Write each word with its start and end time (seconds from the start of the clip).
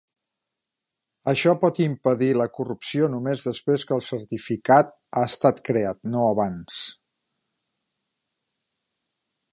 Això 1.33 1.51
pot 1.63 1.81
impedir 1.83 2.29
la 2.37 2.47
corrupció 2.55 3.11
només 3.15 3.45
després 3.49 3.85
que 3.91 3.95
el 3.99 4.03
certificat 4.07 4.91
ha 5.23 5.29
estat 5.29 5.63
creat, 5.71 6.03
no 6.17 6.25
abans. 6.31 6.81